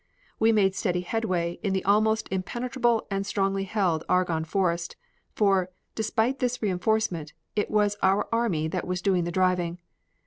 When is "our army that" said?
8.01-8.87